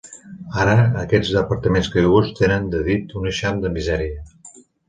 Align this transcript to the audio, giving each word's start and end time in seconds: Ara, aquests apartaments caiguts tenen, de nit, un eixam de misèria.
Ara, 0.63 0.77
aquests 1.01 1.35
apartaments 1.43 1.91
caiguts 1.97 2.33
tenen, 2.41 2.67
de 2.75 2.83
nit, 2.91 3.17
un 3.21 3.33
eixam 3.33 3.63
de 3.67 3.73
misèria. 3.77 4.29